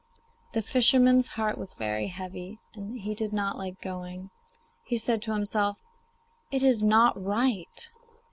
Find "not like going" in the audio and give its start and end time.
3.31-4.31